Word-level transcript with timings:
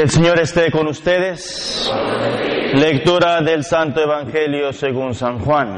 El 0.00 0.08
Señor 0.08 0.40
esté 0.40 0.70
con 0.70 0.86
ustedes. 0.86 1.92
Lectura 2.72 3.42
del 3.42 3.62
Santo 3.64 4.00
Evangelio 4.00 4.72
según 4.72 5.12
San 5.12 5.40
Juan. 5.40 5.68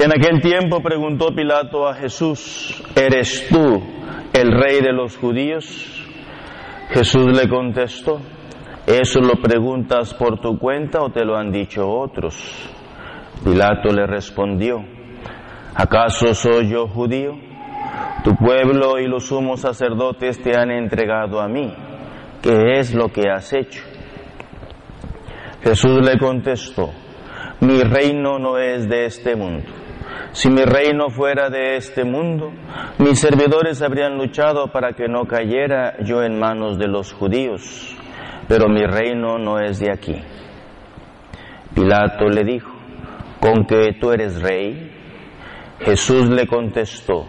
En 0.00 0.10
aquel 0.10 0.40
tiempo 0.40 0.82
preguntó 0.82 1.28
Pilato 1.28 1.86
a 1.86 1.94
Jesús, 1.94 2.82
¿eres 2.96 3.46
tú 3.48 3.80
el 4.32 4.50
rey 4.50 4.80
de 4.80 4.92
los 4.92 5.16
judíos? 5.16 5.64
Jesús 6.88 7.26
le 7.26 7.48
contestó, 7.48 8.20
¿eso 8.84 9.20
lo 9.20 9.34
preguntas 9.40 10.12
por 10.14 10.40
tu 10.40 10.58
cuenta 10.58 11.02
o 11.02 11.10
te 11.10 11.24
lo 11.24 11.36
han 11.36 11.52
dicho 11.52 11.88
otros? 11.88 12.34
Pilato 13.44 13.92
le 13.92 14.08
respondió, 14.08 14.84
¿acaso 15.76 16.34
soy 16.34 16.68
yo 16.68 16.88
judío? 16.88 17.49
Tu 18.24 18.34
pueblo 18.36 18.98
y 18.98 19.06
los 19.06 19.26
sumos 19.26 19.60
sacerdotes 19.60 20.42
te 20.42 20.56
han 20.56 20.70
entregado 20.70 21.40
a 21.40 21.48
mí. 21.48 21.72
¿Qué 22.42 22.78
es 22.78 22.94
lo 22.94 23.08
que 23.08 23.30
has 23.30 23.52
hecho? 23.52 23.82
Jesús 25.62 26.00
le 26.02 26.18
contestó, 26.18 26.90
mi 27.60 27.82
reino 27.82 28.38
no 28.38 28.58
es 28.58 28.88
de 28.88 29.04
este 29.04 29.36
mundo. 29.36 29.68
Si 30.32 30.48
mi 30.48 30.64
reino 30.64 31.10
fuera 31.10 31.50
de 31.50 31.76
este 31.76 32.04
mundo, 32.04 32.52
mis 32.98 33.20
servidores 33.20 33.82
habrían 33.82 34.16
luchado 34.16 34.68
para 34.68 34.92
que 34.92 35.08
no 35.08 35.24
cayera 35.24 35.96
yo 36.04 36.22
en 36.22 36.38
manos 36.38 36.78
de 36.78 36.86
los 36.88 37.12
judíos, 37.12 37.96
pero 38.48 38.68
mi 38.68 38.84
reino 38.84 39.38
no 39.38 39.58
es 39.58 39.80
de 39.80 39.92
aquí. 39.92 40.16
Pilato 41.74 42.28
le 42.28 42.44
dijo, 42.44 42.70
¿con 43.40 43.64
que 43.66 43.94
tú 44.00 44.12
eres 44.12 44.40
rey? 44.40 44.92
Jesús 45.80 46.28
le 46.30 46.46
contestó, 46.46 47.26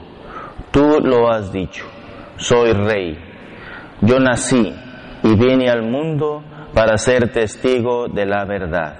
tú 0.72 1.00
lo 1.02 1.30
has 1.32 1.52
dicho, 1.52 1.86
soy 2.38 2.74
rey. 2.74 3.18
Yo 4.02 4.20
nací 4.20 4.74
y 5.24 5.36
vine 5.36 5.70
al 5.70 5.84
mundo 5.84 6.44
para 6.74 6.98
ser 6.98 7.32
testigo 7.32 8.08
de 8.08 8.26
la 8.26 8.46
verdad. 8.46 8.96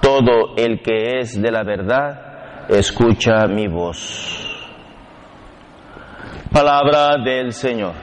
Todo 0.00 0.54
el 0.56 0.80
que 0.82 1.18
es 1.18 1.40
de 1.40 1.50
la 1.50 1.64
verdad, 1.64 2.68
escucha 2.68 3.46
mi 3.46 3.66
voz. 3.66 4.40
Palabra 6.52 7.16
del 7.24 7.52
Señor. 7.52 7.94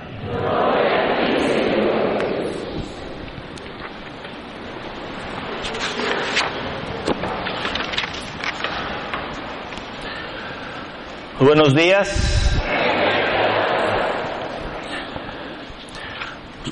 Buenos 11.44 11.74
días. 11.74 12.62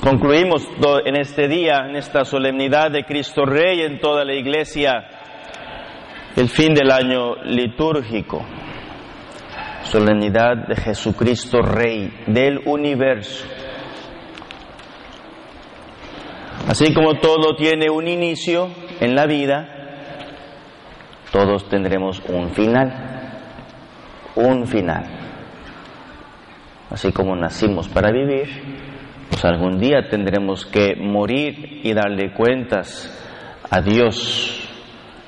Concluimos 0.00 0.62
en 1.04 1.16
este 1.16 1.48
día, 1.48 1.86
en 1.88 1.96
esta 1.96 2.24
solemnidad 2.24 2.92
de 2.92 3.02
Cristo 3.02 3.44
Rey 3.44 3.80
en 3.80 3.98
toda 3.98 4.24
la 4.24 4.32
iglesia 4.32 5.08
el 6.36 6.48
fin 6.48 6.72
del 6.72 6.92
año 6.92 7.34
litúrgico, 7.42 8.46
solemnidad 9.82 10.68
de 10.68 10.76
Jesucristo 10.76 11.62
Rey 11.62 12.22
del 12.28 12.60
universo. 12.64 13.48
Así 16.68 16.94
como 16.94 17.14
todo 17.14 17.56
tiene 17.56 17.90
un 17.90 18.06
inicio 18.06 18.70
en 19.00 19.16
la 19.16 19.26
vida, 19.26 19.68
todos 21.32 21.68
tendremos 21.68 22.22
un 22.28 22.50
final, 22.50 23.09
un 24.36 24.66
final. 24.66 25.04
Así 26.90 27.12
como 27.12 27.36
nacimos 27.36 27.88
para 27.88 28.10
vivir, 28.10 28.48
pues 29.30 29.44
algún 29.44 29.78
día 29.78 30.08
tendremos 30.08 30.66
que 30.66 30.96
morir 30.96 31.80
y 31.84 31.92
darle 31.94 32.32
cuentas 32.32 33.16
a 33.70 33.80
Dios 33.80 34.68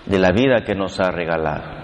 de 0.07 0.19
la 0.19 0.33
vida 0.33 0.65
que 0.65 0.75
nos 0.75 0.99
ha 0.99 1.11
regalado. 1.11 1.83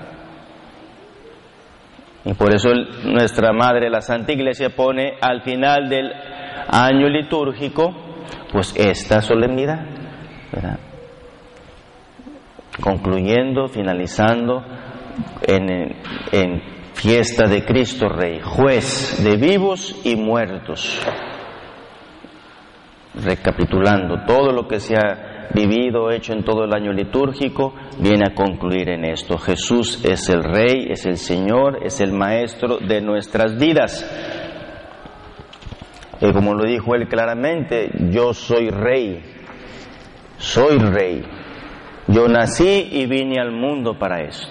Y 2.24 2.34
por 2.34 2.52
eso 2.52 2.70
nuestra 3.04 3.52
Madre, 3.52 3.88
la 3.88 4.00
Santa 4.00 4.32
Iglesia, 4.32 4.70
pone 4.70 5.14
al 5.20 5.42
final 5.42 5.88
del 5.88 6.12
año 6.68 7.08
litúrgico, 7.08 7.94
pues 8.52 8.74
esta 8.76 9.22
solemnidad, 9.22 9.86
concluyendo, 12.82 13.68
finalizando 13.68 14.64
en, 15.46 15.96
en 16.32 16.77
fiesta 16.98 17.46
de 17.46 17.64
Cristo 17.64 18.08
Rey, 18.08 18.40
juez 18.42 19.22
de 19.22 19.36
vivos 19.36 19.94
y 20.04 20.16
muertos. 20.16 21.00
Recapitulando 23.14 24.24
todo 24.26 24.50
lo 24.50 24.66
que 24.66 24.80
se 24.80 24.96
ha 24.96 25.48
vivido, 25.54 26.10
hecho 26.10 26.32
en 26.32 26.42
todo 26.42 26.64
el 26.64 26.74
año 26.74 26.92
litúrgico, 26.92 27.72
viene 28.00 28.24
a 28.28 28.34
concluir 28.34 28.90
en 28.90 29.04
esto. 29.04 29.38
Jesús 29.38 30.04
es 30.04 30.28
el 30.28 30.42
Rey, 30.42 30.88
es 30.90 31.06
el 31.06 31.16
Señor, 31.16 31.78
es 31.84 32.00
el 32.00 32.12
Maestro 32.12 32.78
de 32.78 33.00
nuestras 33.00 33.56
vidas. 33.56 34.04
Y 36.20 36.32
como 36.32 36.54
lo 36.54 36.64
dijo 36.64 36.96
él 36.96 37.06
claramente, 37.08 37.90
yo 38.10 38.34
soy 38.34 38.70
Rey, 38.70 39.22
soy 40.36 40.78
Rey. 40.78 41.22
Yo 42.08 42.26
nací 42.26 42.88
y 42.90 43.06
vine 43.06 43.40
al 43.40 43.52
mundo 43.52 43.98
para 43.98 44.22
esto, 44.22 44.48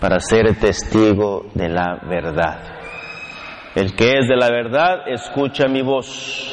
para 0.00 0.20
ser 0.20 0.54
testigo 0.56 1.46
de 1.54 1.68
la 1.68 2.00
verdad. 2.08 2.58
El 3.74 3.94
que 3.96 4.18
es 4.18 4.28
de 4.28 4.36
la 4.36 4.50
verdad, 4.50 5.08
escucha 5.08 5.66
mi 5.66 5.82
voz. 5.82 6.50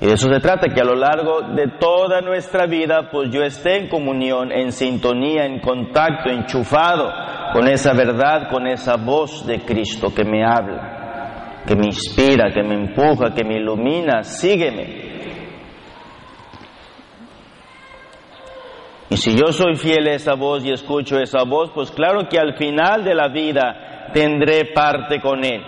Y 0.00 0.06
de 0.06 0.14
eso 0.14 0.28
se 0.28 0.40
trata, 0.40 0.68
que 0.68 0.80
a 0.80 0.84
lo 0.84 0.96
largo 0.96 1.42
de 1.54 1.68
toda 1.78 2.20
nuestra 2.20 2.66
vida, 2.66 3.08
pues 3.10 3.30
yo 3.30 3.42
esté 3.42 3.78
en 3.78 3.88
comunión, 3.88 4.50
en 4.50 4.72
sintonía, 4.72 5.46
en 5.46 5.60
contacto, 5.60 6.30
enchufado 6.30 7.12
con 7.52 7.68
esa 7.68 7.92
verdad, 7.92 8.50
con 8.50 8.66
esa 8.66 8.96
voz 8.96 9.46
de 9.46 9.60
Cristo 9.60 10.12
que 10.12 10.24
me 10.24 10.44
habla, 10.44 11.62
que 11.66 11.76
me 11.76 11.86
inspira, 11.86 12.50
que 12.52 12.64
me 12.64 12.74
empuja, 12.74 13.32
que 13.32 13.44
me 13.44 13.58
ilumina, 13.58 14.24
sígueme. 14.24 15.03
Y 19.10 19.16
si 19.16 19.36
yo 19.36 19.52
soy 19.52 19.76
fiel 19.76 20.08
a 20.08 20.14
esa 20.14 20.34
voz 20.34 20.64
y 20.64 20.72
escucho 20.72 21.18
esa 21.18 21.44
voz, 21.44 21.70
pues 21.74 21.90
claro 21.90 22.28
que 22.28 22.38
al 22.38 22.56
final 22.56 23.04
de 23.04 23.14
la 23.14 23.28
vida 23.28 24.10
tendré 24.12 24.72
parte 24.74 25.20
con 25.20 25.44
Él. 25.44 25.62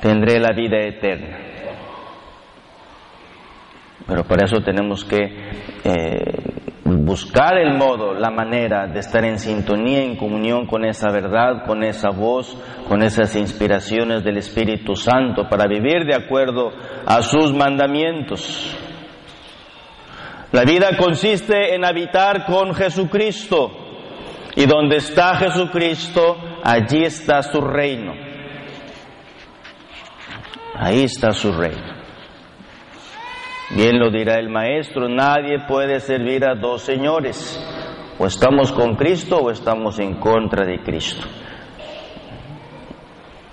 Tendré 0.00 0.40
la 0.40 0.52
vida 0.52 0.78
eterna. 0.78 1.38
Pero 4.06 4.24
para 4.24 4.44
eso 4.44 4.60
tenemos 4.60 5.04
que 5.04 5.18
eh, 5.84 6.56
buscar 6.84 7.58
el 7.58 7.76
modo, 7.76 8.14
la 8.14 8.30
manera 8.30 8.86
de 8.86 9.00
estar 9.00 9.24
en 9.24 9.38
sintonía, 9.38 10.02
en 10.02 10.16
comunión 10.16 10.66
con 10.66 10.84
esa 10.84 11.10
verdad, 11.10 11.64
con 11.66 11.82
esa 11.82 12.10
voz, 12.10 12.56
con 12.88 13.02
esas 13.02 13.34
inspiraciones 13.34 14.22
del 14.22 14.36
Espíritu 14.38 14.94
Santo, 14.94 15.48
para 15.48 15.66
vivir 15.66 16.04
de 16.04 16.14
acuerdo 16.14 16.70
a 17.04 17.22
sus 17.22 17.52
mandamientos. 17.52 18.78
La 20.52 20.64
vida 20.64 20.96
consiste 20.96 21.74
en 21.74 21.84
habitar 21.84 22.44
con 22.44 22.74
Jesucristo. 22.74 23.70
Y 24.54 24.64
donde 24.64 24.96
está 24.96 25.36
Jesucristo, 25.36 26.36
allí 26.64 27.04
está 27.04 27.42
su 27.42 27.60
reino. 27.60 28.14
Ahí 30.74 31.04
está 31.04 31.32
su 31.32 31.52
reino. 31.52 31.94
Bien 33.70 33.98
lo 33.98 34.10
dirá 34.10 34.38
el 34.38 34.48
maestro, 34.48 35.08
nadie 35.08 35.58
puede 35.66 36.00
servir 36.00 36.44
a 36.44 36.54
dos 36.54 36.82
señores. 36.82 37.60
O 38.18 38.26
estamos 38.26 38.72
con 38.72 38.94
Cristo 38.94 39.38
o 39.38 39.50
estamos 39.50 39.98
en 39.98 40.14
contra 40.14 40.64
de 40.64 40.78
Cristo. 40.78 41.26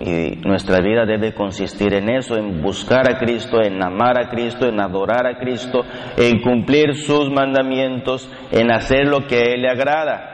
Y 0.05 0.35
nuestra 0.45 0.81
vida 0.81 1.05
debe 1.05 1.33
consistir 1.33 1.93
en 1.93 2.09
eso, 2.09 2.35
en 2.35 2.61
buscar 2.61 3.09
a 3.09 3.17
Cristo, 3.17 3.61
en 3.63 3.81
amar 3.81 4.17
a 4.19 4.29
Cristo, 4.29 4.67
en 4.67 4.81
adorar 4.81 5.25
a 5.25 5.37
Cristo, 5.37 5.85
en 6.17 6.41
cumplir 6.41 6.95
sus 6.95 7.29
mandamientos, 7.29 8.29
en 8.51 8.69
hacer 8.69 9.07
lo 9.07 9.25
que 9.25 9.37
a 9.37 9.43
Él 9.53 9.61
le 9.61 9.69
agrada, 9.69 10.29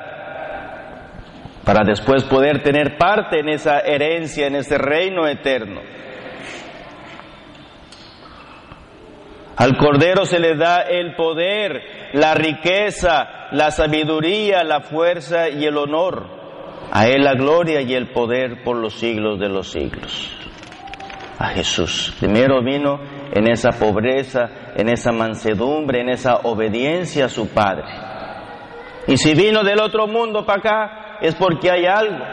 para 1.63 1.83
después 1.85 2.23
poder 2.23 2.63
tener 2.63 2.97
parte 2.97 3.41
en 3.41 3.49
esa 3.49 3.81
herencia, 3.81 4.47
en 4.47 4.55
ese 4.55 4.79
reino 4.79 5.27
eterno. 5.27 5.81
Al 9.55 9.77
Cordero 9.77 10.25
se 10.25 10.39
le 10.39 10.55
da 10.55 10.81
el 10.81 11.13
poder, 11.13 12.09
la 12.13 12.33
riqueza, 12.33 13.49
la 13.51 13.69
sabiduría, 13.69 14.63
la 14.63 14.81
fuerza 14.81 15.47
y 15.47 15.63
el 15.65 15.77
honor. 15.77 16.38
A 16.91 17.07
Él 17.07 17.23
la 17.23 17.33
gloria 17.33 17.81
y 17.81 17.93
el 17.93 18.11
poder 18.11 18.63
por 18.63 18.77
los 18.77 18.95
siglos 18.95 19.39
de 19.39 19.49
los 19.49 19.71
siglos. 19.71 20.35
A 21.37 21.49
Jesús. 21.49 22.15
Primero 22.19 22.61
vino 22.63 22.99
en 23.31 23.49
esa 23.49 23.69
pobreza, 23.69 24.73
en 24.75 24.89
esa 24.89 25.11
mansedumbre, 25.11 26.01
en 26.01 26.09
esa 26.09 26.37
obediencia 26.43 27.25
a 27.25 27.29
su 27.29 27.49
Padre. 27.49 27.85
Y 29.07 29.17
si 29.17 29.33
vino 29.33 29.63
del 29.63 29.79
otro 29.79 30.07
mundo 30.07 30.45
para 30.45 30.59
acá 30.59 31.17
es 31.21 31.35
porque 31.35 31.71
hay 31.71 31.85
algo. 31.85 32.23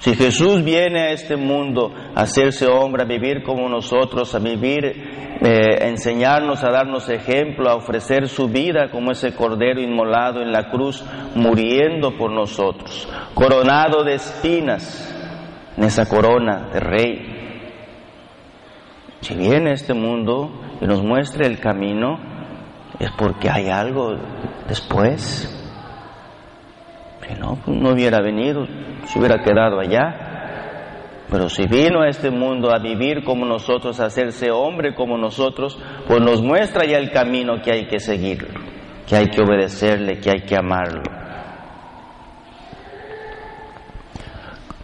Si 0.00 0.14
Jesús 0.14 0.64
viene 0.64 1.00
a 1.00 1.10
este 1.10 1.36
mundo 1.36 1.92
a 2.14 2.22
hacerse 2.22 2.66
hombre, 2.66 3.02
a 3.02 3.06
vivir 3.06 3.42
como 3.42 3.68
nosotros, 3.68 4.34
a 4.34 4.38
vivir, 4.38 4.86
eh, 4.86 5.78
a 5.78 5.88
enseñarnos, 5.88 6.64
a 6.64 6.70
darnos 6.70 7.10
ejemplo, 7.10 7.68
a 7.68 7.74
ofrecer 7.74 8.26
su 8.28 8.48
vida 8.48 8.90
como 8.90 9.12
ese 9.12 9.34
cordero 9.34 9.78
inmolado 9.78 10.40
en 10.40 10.52
la 10.52 10.70
cruz, 10.70 11.04
muriendo 11.34 12.16
por 12.16 12.32
nosotros, 12.32 13.06
coronado 13.34 14.02
de 14.02 14.14
espinas 14.14 15.14
en 15.76 15.84
esa 15.84 16.08
corona 16.08 16.70
de 16.72 16.80
rey. 16.80 17.40
Si 19.20 19.34
viene 19.34 19.72
a 19.72 19.74
este 19.74 19.92
mundo 19.92 20.62
y 20.80 20.86
nos 20.86 21.02
muestra 21.02 21.46
el 21.46 21.60
camino, 21.60 22.18
es 22.98 23.10
porque 23.18 23.50
hay 23.50 23.68
algo 23.68 24.16
después. 24.66 25.59
No, 27.38 27.56
pues 27.64 27.76
no 27.76 27.90
hubiera 27.90 28.20
venido, 28.20 28.66
se 29.06 29.18
hubiera 29.18 29.42
quedado 29.42 29.80
allá. 29.80 30.30
Pero 31.30 31.48
si 31.48 31.66
vino 31.66 32.02
a 32.02 32.08
este 32.08 32.30
mundo 32.30 32.72
a 32.74 32.78
vivir 32.78 33.22
como 33.22 33.46
nosotros, 33.46 34.00
a 34.00 34.06
hacerse 34.06 34.50
hombre 34.50 34.94
como 34.94 35.16
nosotros, 35.16 35.78
pues 36.08 36.20
nos 36.20 36.42
muestra 36.42 36.84
ya 36.84 36.98
el 36.98 37.12
camino 37.12 37.62
que 37.62 37.72
hay 37.72 37.86
que 37.86 38.00
seguir, 38.00 38.48
que 39.06 39.16
hay 39.16 39.26
que 39.28 39.40
obedecerle, 39.40 40.18
que 40.18 40.30
hay 40.30 40.40
que 40.40 40.56
amarlo. 40.56 41.02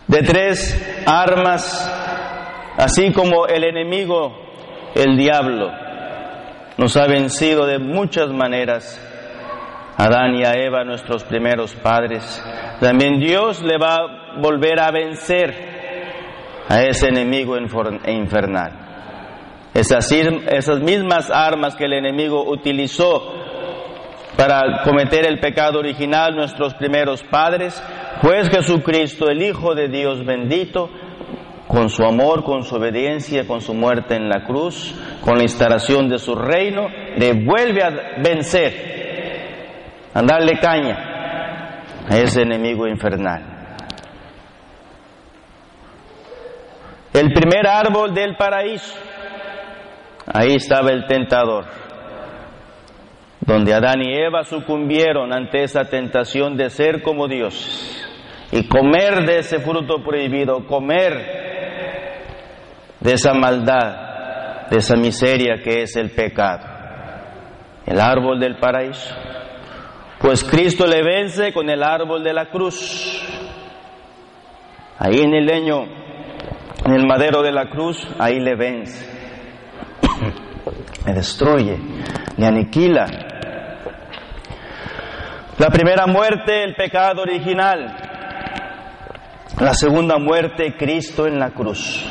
De 0.07 0.23
tres 0.23 1.05
armas, 1.05 1.93
así 2.77 3.13
como 3.13 3.49
el 3.49 3.65
enemigo, 3.65 4.37
el 4.95 5.17
diablo, 5.17 5.73
nos 6.79 6.97
ha 6.97 7.09
vencido 7.09 7.67
de 7.67 7.81
muchas 7.81 8.31
maneras, 8.31 9.01
Adán 9.97 10.35
y 10.35 10.45
a 10.45 10.53
Eva, 10.53 10.85
nuestros 10.85 11.25
primeros 11.25 11.75
padres. 11.75 12.43
También 12.81 13.19
Dios 13.19 13.63
le 13.63 13.79
va 13.79 13.97
a 13.97 14.41
volver 14.41 14.79
a 14.81 14.91
vencer 14.91 15.55
a 16.69 16.83
ese 16.83 17.09
enemigo 17.09 17.57
infernal. 17.57 18.73
Esas, 19.73 20.11
esas 20.13 20.81
mismas 20.81 21.31
armas 21.31 21.77
que 21.77 21.85
el 21.85 21.95
enemigo 21.95 22.45
utilizó 22.51 23.33
para 24.37 24.83
cometer 24.83 25.27
el 25.27 25.41
pecado 25.41 25.79
original 25.79 26.37
nuestros 26.37 26.75
primeros 26.75 27.23
padres, 27.23 27.83
pues 28.21 28.51
Jesucristo, 28.51 29.29
el 29.29 29.43
Hijo 29.43 29.75
de 29.75 29.89
Dios 29.89 30.25
bendito, 30.27 30.91
con 31.67 31.89
su 31.89 32.05
amor, 32.05 32.45
con 32.45 32.65
su 32.65 32.77
obediencia, 32.77 33.47
con 33.47 33.61
su 33.61 33.75
muerte 33.75 34.15
en 34.15 34.29
la 34.29 34.45
cruz, 34.45 34.95
con 35.23 35.37
la 35.37 35.43
instalación 35.43 36.09
de 36.09 36.19
su 36.19 36.35
reino, 36.35 36.87
le 37.17 37.33
vuelve 37.33 37.83
a 37.83 38.21
vencer 38.23 39.06
a 40.17 40.23
darle 40.23 40.59
caña 40.59 40.97
a 42.09 42.17
ese 42.17 42.41
enemigo 42.41 42.87
infernal. 42.89 43.43
El 47.13 47.35
primer 47.35 47.67
árbol 47.67 48.15
del 48.15 48.35
paraíso, 48.35 48.99
ahí 50.27 50.55
estaba 50.55 50.91
el 50.91 51.07
tentador, 51.07 51.67
donde 53.41 53.75
Adán 53.75 54.01
y 54.01 54.15
Eva 54.15 54.45
sucumbieron 54.45 55.35
ante 55.35 55.65
esa 55.65 55.85
tentación 55.85 56.57
de 56.57 56.71
ser 56.71 57.03
como 57.03 57.29
Dios 57.29 58.03
y 58.53 58.67
comer 58.69 59.27
de 59.27 59.41
ese 59.41 59.59
fruto 59.59 60.03
prohibido, 60.03 60.67
comer 60.67 61.13
de 63.01 63.13
esa 63.13 63.35
maldad, 63.35 64.69
de 64.71 64.79
esa 64.79 64.97
miseria 64.97 65.57
que 65.63 65.83
es 65.83 65.95
el 65.97 66.09
pecado. 66.11 66.67
El 67.85 68.01
árbol 68.01 68.41
del 68.41 68.57
paraíso. 68.57 69.15
Pues 70.27 70.43
Cristo 70.43 70.89
le 70.89 71.05
vence 71.05 71.53
con 71.53 71.71
el 71.71 71.85
árbol 71.85 72.25
de 72.25 72.33
la 72.33 72.47
cruz. 72.47 73.23
Ahí 74.99 75.21
en 75.21 75.33
el 75.33 75.47
leño, 75.47 75.85
en 76.85 76.95
el 76.95 77.07
madero 77.07 77.43
de 77.43 77.53
la 77.53 77.71
cruz, 77.71 78.05
ahí 78.19 78.41
le 78.41 78.57
vence. 78.57 79.07
le 81.07 81.13
destruye, 81.13 81.79
le 82.37 82.45
aniquila. 82.45 83.07
La 85.59 85.69
primera 85.69 86.09
muerte, 86.09 86.65
el 86.65 86.75
pecado 86.75 87.23
original. 87.23 87.97
La 89.61 89.75
segunda 89.75 90.19
muerte, 90.19 90.75
Cristo 90.77 91.29
en 91.29 91.39
la 91.39 91.51
cruz. 91.51 92.05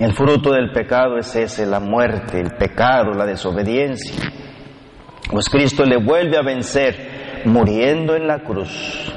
El 0.00 0.12
fruto 0.14 0.50
del 0.50 0.72
pecado 0.72 1.16
es 1.16 1.32
ese, 1.36 1.64
la 1.64 1.78
muerte, 1.78 2.40
el 2.40 2.56
pecado, 2.56 3.12
la 3.12 3.24
desobediencia. 3.24 4.35
Pues 5.30 5.48
Cristo 5.48 5.84
le 5.84 5.96
vuelve 5.96 6.36
a 6.36 6.42
vencer 6.42 7.42
muriendo 7.44 8.14
en 8.14 8.26
la 8.26 8.40
cruz. 8.40 9.12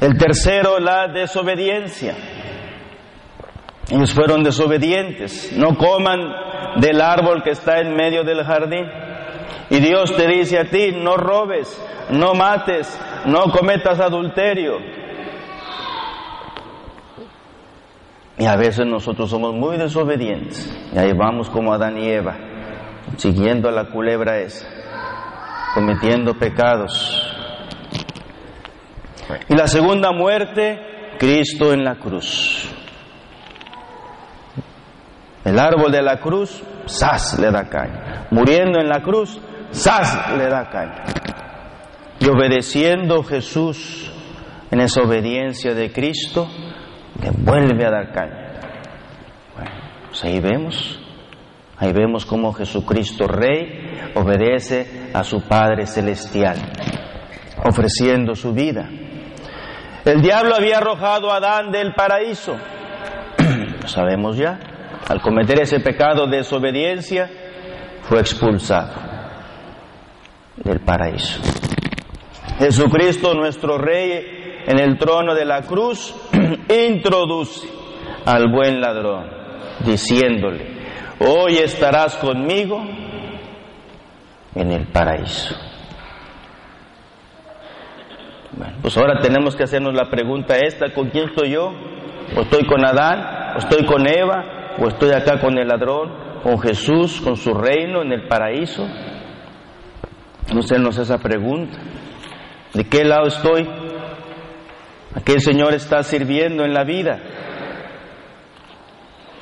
El 0.00 0.18
tercero, 0.18 0.78
la 0.78 1.08
desobediencia. 1.08 2.14
Ellos 3.90 4.12
fueron 4.12 4.42
desobedientes. 4.42 5.52
No 5.56 5.76
coman 5.76 6.20
del 6.76 7.00
árbol 7.00 7.42
que 7.42 7.50
está 7.50 7.80
en 7.80 7.94
medio 7.94 8.24
del 8.24 8.44
jardín. 8.44 8.86
Y 9.70 9.80
Dios 9.80 10.14
te 10.14 10.26
dice 10.26 10.58
a 10.58 10.64
ti, 10.70 10.92
no 10.92 11.16
robes, 11.16 11.80
no 12.10 12.34
mates, 12.34 13.00
no 13.26 13.44
cometas 13.50 14.00
adulterio. 14.00 14.78
Y 18.38 18.46
a 18.46 18.56
veces 18.56 18.86
nosotros 18.86 19.30
somos 19.30 19.54
muy 19.54 19.76
desobedientes. 19.76 20.72
Y 20.92 20.98
ahí 20.98 21.12
vamos 21.12 21.48
como 21.50 21.72
Adán 21.72 21.98
y 21.98 22.08
Eva, 22.08 22.36
siguiendo 23.16 23.68
a 23.68 23.72
la 23.72 23.90
culebra 23.90 24.38
esa, 24.38 24.66
cometiendo 25.74 26.34
pecados. 26.34 27.30
Y 29.48 29.54
la 29.54 29.66
segunda 29.66 30.12
muerte, 30.12 30.80
Cristo 31.18 31.72
en 31.72 31.84
la 31.84 31.96
cruz. 31.96 32.68
El 35.44 35.58
árbol 35.58 35.92
de 35.92 36.02
la 36.02 36.20
cruz, 36.20 36.62
¡zas! 36.88 37.38
le 37.38 37.50
da 37.50 37.68
caña. 37.68 38.26
Muriendo 38.30 38.80
en 38.80 38.88
la 38.88 39.02
cruz, 39.02 39.38
¡zas! 39.72 40.36
le 40.36 40.48
da 40.48 40.68
caña. 40.70 41.04
Y 42.18 42.28
obedeciendo 42.28 43.22
Jesús 43.22 44.10
en 44.70 44.80
esa 44.80 45.02
obediencia 45.02 45.74
de 45.74 45.92
Cristo, 45.92 46.48
le 47.24 47.30
vuelve 47.30 47.86
a 47.86 47.90
dar 47.90 48.12
caña. 48.12 48.52
Bueno, 49.54 49.70
pues 50.08 50.24
ahí 50.24 50.40
vemos, 50.40 51.00
ahí 51.78 51.90
vemos 51.92 52.26
cómo 52.26 52.52
Jesucristo 52.52 53.26
Rey 53.26 54.12
obedece 54.14 55.10
a 55.14 55.24
su 55.24 55.40
Padre 55.40 55.86
Celestial, 55.86 56.56
ofreciendo 57.64 58.34
su 58.34 58.52
vida. 58.52 58.90
El 60.04 60.20
diablo 60.20 60.54
había 60.54 60.78
arrojado 60.78 61.32
a 61.32 61.36
Adán 61.36 61.72
del 61.72 61.94
paraíso, 61.94 62.56
lo 63.80 63.88
sabemos 63.88 64.36
ya, 64.36 64.58
al 65.08 65.22
cometer 65.22 65.62
ese 65.62 65.80
pecado 65.80 66.26
de 66.26 66.38
desobediencia, 66.38 67.30
fue 68.02 68.20
expulsado 68.20 68.92
del 70.56 70.80
paraíso. 70.80 71.40
Jesucristo, 72.58 73.32
nuestro 73.32 73.78
Rey, 73.78 74.43
en 74.66 74.78
el 74.78 74.98
trono 74.98 75.34
de 75.34 75.44
la 75.44 75.62
cruz, 75.62 76.14
introduce 76.68 77.68
al 78.24 78.50
buen 78.50 78.80
ladrón, 78.80 79.26
diciéndole, 79.84 80.66
hoy 81.18 81.58
estarás 81.58 82.16
conmigo 82.16 82.82
en 84.54 84.72
el 84.72 84.86
paraíso. 84.88 85.54
Pues 88.80 88.96
ahora 88.96 89.20
tenemos 89.20 89.56
que 89.56 89.64
hacernos 89.64 89.94
la 89.94 90.08
pregunta 90.08 90.56
esta, 90.56 90.92
¿con 90.92 91.10
quién 91.10 91.28
estoy 91.28 91.50
yo? 91.50 91.72
¿O 92.36 92.42
estoy 92.42 92.66
con 92.66 92.84
Adán? 92.84 93.54
¿O 93.56 93.58
estoy 93.58 93.84
con 93.84 94.06
Eva? 94.06 94.74
¿O 94.78 94.88
estoy 94.88 95.10
acá 95.10 95.40
con 95.40 95.58
el 95.58 95.68
ladrón? 95.68 96.12
¿Con 96.42 96.58
Jesús? 96.60 97.20
¿Con 97.20 97.36
su 97.36 97.54
reino 97.54 98.02
en 98.02 98.12
el 98.12 98.28
paraíso? 98.28 98.86
No 100.52 100.60
hacernos 100.60 100.98
esa 100.98 101.18
pregunta. 101.18 101.78
¿De 102.74 102.84
qué 102.84 103.04
lado 103.04 103.26
estoy? 103.26 103.68
¿A 105.14 105.20
qué 105.20 105.38
Señor 105.38 105.74
está 105.74 106.02
sirviendo 106.02 106.64
en 106.64 106.74
la 106.74 106.84
vida? 106.84 107.20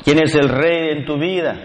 ¿Quién 0.04 0.22
es 0.22 0.34
el 0.34 0.48
rey 0.48 0.90
en 0.90 1.04
tu 1.06 1.18
vida? 1.18 1.56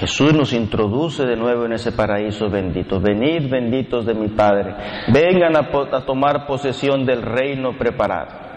Jesús 0.00 0.32
nos 0.32 0.54
introduce 0.54 1.26
de 1.26 1.36
nuevo 1.36 1.66
en 1.66 1.74
ese 1.74 1.92
paraíso 1.92 2.48
bendito. 2.48 2.98
Venid 2.98 3.50
benditos 3.50 4.06
de 4.06 4.14
mi 4.14 4.28
Padre, 4.28 4.74
vengan 5.12 5.54
a, 5.56 5.68
a 5.96 6.06
tomar 6.06 6.46
posesión 6.46 7.04
del 7.04 7.20
reino 7.22 7.76
preparado. 7.76 8.49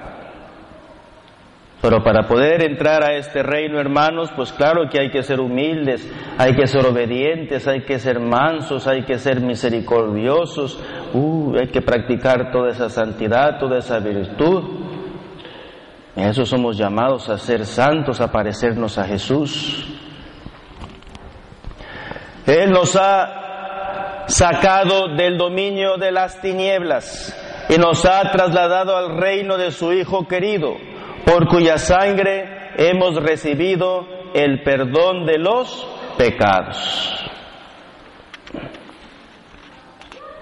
Pero 1.84 2.02
para 2.02 2.30
poder 2.30 2.64
entrar 2.64 3.04
a 3.04 3.18
este 3.18 3.44
reino, 3.44 3.78
hermanos, 3.78 4.32
pues 4.38 4.54
claro 4.54 4.88
que 4.90 5.02
hay 5.02 5.12
que 5.12 5.22
ser 5.22 5.42
humildes, 5.42 6.10
hay 6.38 6.56
que 6.56 6.66
ser 6.66 6.86
obedientes, 6.86 7.68
hay 7.68 7.82
que 7.82 8.00
ser 8.00 8.22
mansos, 8.22 8.88
hay 8.88 9.04
que 9.04 9.18
ser 9.20 9.42
misericordiosos, 9.42 10.80
uh, 11.14 11.58
hay 11.60 11.68
que 11.68 11.82
practicar 11.82 12.54
toda 12.54 12.70
esa 12.70 12.90
santidad, 12.90 13.60
toda 13.60 13.80
esa 13.80 14.00
virtud. 14.00 14.64
En 16.16 16.30
eso 16.30 16.46
somos 16.46 16.78
llamados 16.78 17.28
a 17.28 17.38
ser 17.38 17.66
santos, 17.66 18.22
a 18.22 18.32
parecernos 18.32 18.98
a 18.98 19.04
Jesús. 19.04 19.86
Él 22.46 22.72
nos 22.72 22.96
ha 22.96 24.24
sacado 24.28 25.18
del 25.18 25.38
dominio 25.38 25.98
de 25.98 26.14
las 26.14 26.40
tinieblas 26.40 27.38
y 27.68 27.78
nos 27.78 28.06
ha 28.06 28.32
trasladado 28.32 28.96
al 28.96 29.18
reino 29.18 29.58
de 29.58 29.72
su 29.72 29.92
Hijo 29.92 30.30
querido, 30.30 30.78
por 31.26 31.48
cuya 31.48 31.78
sangre 31.78 32.74
hemos 32.78 33.16
recibido 33.16 34.06
el 34.34 34.64
perdón 34.64 35.26
de 35.26 35.38
los 35.38 35.88
pecados. 36.18 37.20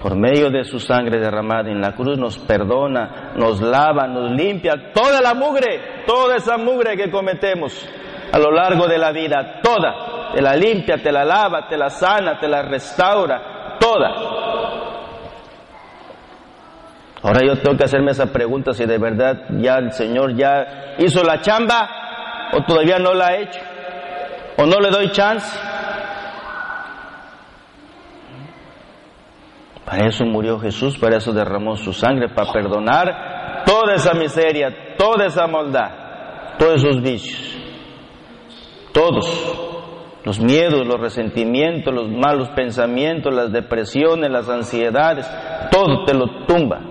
Por 0.01 0.15
medio 0.15 0.49
de 0.49 0.63
su 0.63 0.79
sangre 0.79 1.19
derramada 1.19 1.69
en 1.69 1.79
la 1.79 1.93
cruz 1.93 2.17
nos 2.17 2.39
perdona, 2.39 3.33
nos 3.35 3.61
lava, 3.61 4.07
nos 4.07 4.31
limpia 4.31 4.91
toda 4.91 5.21
la 5.21 5.35
mugre, 5.35 6.03
toda 6.07 6.37
esa 6.37 6.57
mugre 6.57 6.97
que 6.97 7.11
cometemos 7.11 7.87
a 8.31 8.39
lo 8.39 8.49
largo 8.49 8.87
de 8.87 8.97
la 8.97 9.11
vida, 9.11 9.59
toda. 9.61 10.31
Te 10.33 10.41
la 10.41 10.55
limpia, 10.55 10.97
te 10.97 11.11
la 11.11 11.23
lava, 11.23 11.67
te 11.67 11.77
la 11.77 11.89
sana, 11.89 12.39
te 12.39 12.47
la 12.47 12.63
restaura, 12.63 13.77
toda. 13.79 14.40
Ahora 17.23 17.41
yo 17.45 17.55
tengo 17.57 17.77
que 17.77 17.83
hacerme 17.83 18.11
esa 18.11 18.27
pregunta 18.27 18.73
si 18.73 18.85
de 18.85 18.97
verdad 18.97 19.43
ya 19.59 19.75
el 19.75 19.91
Señor 19.91 20.35
ya 20.35 20.95
hizo 20.97 21.23
la 21.23 21.39
chamba 21.41 22.49
o 22.53 22.63
todavía 22.63 22.97
no 22.97 23.13
la 23.13 23.27
ha 23.27 23.37
hecho 23.37 23.59
o 24.57 24.65
no 24.65 24.79
le 24.79 24.89
doy 24.89 25.11
chance. 25.11 25.59
Para 29.85 30.07
eso 30.07 30.25
murió 30.25 30.59
Jesús, 30.59 30.97
para 30.97 31.17
eso 31.17 31.33
derramó 31.33 31.75
su 31.75 31.91
sangre, 31.91 32.29
para 32.29 32.51
perdonar 32.51 33.63
toda 33.65 33.95
esa 33.95 34.13
miseria, 34.13 34.95
toda 34.97 35.25
esa 35.25 35.47
maldad, 35.47 36.57
todos 36.57 36.75
esos 36.83 37.01
vicios. 37.01 37.57
Todos. 38.93 39.27
Los 40.23 40.39
miedos, 40.39 40.85
los 40.85 40.99
resentimientos, 40.99 41.93
los 41.93 42.07
malos 42.09 42.49
pensamientos, 42.49 43.33
las 43.33 43.51
depresiones, 43.51 44.29
las 44.29 44.47
ansiedades, 44.49 45.29
todo 45.71 46.05
te 46.05 46.13
lo 46.13 46.45
tumba. 46.45 46.90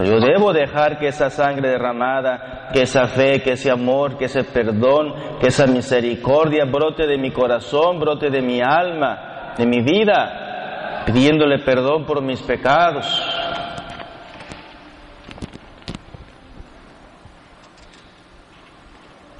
Pero 0.00 0.18
yo 0.18 0.26
debo 0.26 0.54
dejar 0.54 0.98
que 0.98 1.08
esa 1.08 1.28
sangre 1.28 1.68
derramada, 1.68 2.70
que 2.72 2.80
esa 2.80 3.06
fe, 3.06 3.42
que 3.42 3.52
ese 3.52 3.70
amor, 3.70 4.16
que 4.16 4.24
ese 4.24 4.44
perdón, 4.44 5.12
que 5.38 5.48
esa 5.48 5.66
misericordia 5.66 6.64
brote 6.64 7.06
de 7.06 7.18
mi 7.18 7.30
corazón, 7.30 8.00
brote 8.00 8.30
de 8.30 8.40
mi 8.40 8.62
alma, 8.62 9.52
de 9.58 9.66
mi 9.66 9.82
vida, 9.82 11.02
pidiéndole 11.04 11.58
perdón 11.58 12.06
por 12.06 12.22
mis 12.22 12.40
pecados. 12.40 13.04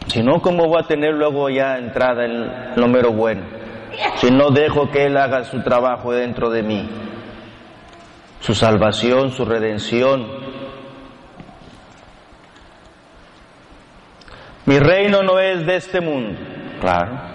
Si 0.08 0.22
no, 0.22 0.42
¿cómo 0.42 0.66
voy 0.66 0.82
a 0.82 0.86
tener 0.86 1.14
luego 1.14 1.48
ya 1.48 1.78
entrada 1.78 2.26
en 2.26 2.76
lo 2.76 2.86
mero 2.86 3.12
bueno? 3.12 3.46
Si 4.16 4.30
no 4.30 4.50
dejo 4.50 4.90
que 4.90 5.06
Él 5.06 5.16
haga 5.16 5.44
su 5.44 5.62
trabajo 5.62 6.12
dentro 6.12 6.50
de 6.50 6.62
mí, 6.62 6.86
su 8.40 8.54
salvación, 8.54 9.30
su 9.30 9.44
redención. 9.44 10.39
Mi 14.66 14.78
reino 14.78 15.22
no 15.22 15.38
es 15.38 15.64
de 15.66 15.76
este 15.76 16.00
mundo, 16.00 16.38
claro. 16.80 17.30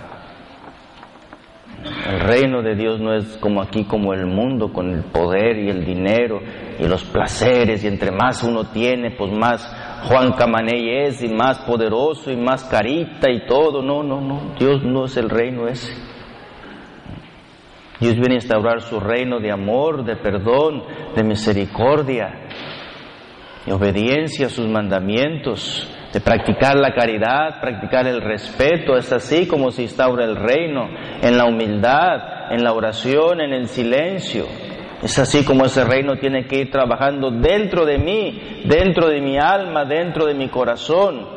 El 2.07 2.19
reino 2.19 2.61
de 2.61 2.75
Dios 2.75 2.99
no 2.99 3.13
es 3.13 3.37
como 3.37 3.61
aquí, 3.61 3.85
como 3.85 4.13
el 4.13 4.25
mundo, 4.25 4.71
con 4.71 4.91
el 4.91 5.03
poder 5.05 5.57
y 5.57 5.69
el 5.69 5.85
dinero 5.85 6.39
y 6.79 6.87
los 6.87 7.03
placeres, 7.03 7.83
y 7.83 7.87
entre 7.87 8.11
más 8.11 8.43
uno 8.43 8.65
tiene, 8.65 9.11
pues 9.11 9.31
más 9.31 9.67
Juan 10.07 10.33
Camaney 10.33 11.05
es, 11.05 11.23
y 11.23 11.27
más 11.27 11.59
poderoso, 11.59 12.31
y 12.31 12.37
más 12.37 12.63
carita 12.65 13.29
y 13.29 13.45
todo. 13.47 13.81
No, 13.81 14.03
no, 14.03 14.21
no, 14.21 14.55
Dios 14.59 14.83
no 14.83 15.05
es 15.05 15.17
el 15.17 15.29
reino 15.29 15.67
ese. 15.67 15.93
Dios 17.99 18.15
viene 18.15 18.33
a 18.33 18.35
instaurar 18.35 18.81
su 18.81 18.99
reino 18.99 19.39
de 19.39 19.51
amor, 19.51 20.05
de 20.05 20.15
perdón, 20.15 20.83
de 21.15 21.23
misericordia, 21.23 22.49
y 23.65 23.71
obediencia 23.71 24.47
a 24.47 24.49
sus 24.49 24.67
mandamientos 24.67 25.94
de 26.15 26.21
practicar 26.21 26.77
la 26.77 26.93
caridad, 26.93 27.59
practicar 27.59 28.07
el 28.07 28.21
respeto, 28.21 28.95
es 28.95 29.11
así 29.11 29.49
como 29.49 29.69
se 29.69 29.81
instaura 29.81 30.23
el 30.23 30.37
reino, 30.37 30.87
en 31.21 31.37
la 31.37 31.43
humildad, 31.43 32.53
en 32.53 32.63
la 32.63 32.71
oración, 32.71 33.41
en 33.41 33.51
el 33.51 33.67
silencio. 33.67 34.45
Es 35.03 35.19
así 35.19 35.43
como 35.43 35.65
ese 35.65 35.83
reino 35.83 36.15
tiene 36.15 36.47
que 36.47 36.61
ir 36.61 36.71
trabajando 36.71 37.31
dentro 37.31 37.85
de 37.85 37.97
mí, 37.97 38.61
dentro 38.63 39.09
de 39.09 39.19
mi 39.19 39.37
alma, 39.37 39.83
dentro 39.83 40.25
de 40.25 40.35
mi 40.35 40.47
corazón. 40.47 41.27